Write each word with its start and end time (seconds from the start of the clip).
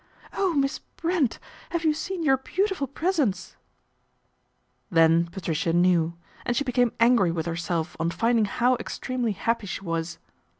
"Oh, 0.33 0.53
Miss 0.55 0.79
Brent! 0.79 1.37
have 1.69 1.85
you 1.85 1.93
seen 1.93 2.23
your 2.23 2.37
beautiful 2.37 2.87
presents?" 2.87 3.55
Then 4.89 5.27
Patricia 5.27 5.73
knew, 5.73 6.15
and 6.43 6.57
she 6.57 6.63
became 6.63 6.91
angry 6.99 7.29
with 7.29 7.45
herself 7.45 7.95
on 7.99 8.09
rinding 8.09 8.45
how 8.47 8.73
extremely 8.77 9.33
happy 9.33 9.67
she 9.67 9.81
was. 9.81 10.17